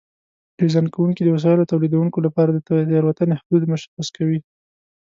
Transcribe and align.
ډیزاین 0.59 0.87
کوونکي 0.95 1.21
د 1.23 1.29
وسایلو 1.35 1.69
تولیدوونکو 1.71 2.17
لپاره 2.25 2.49
د 2.51 2.57
تېروتنې 2.67 3.35
حدود 3.41 3.63
مشخص 3.73 4.07
کوي. 4.17 4.39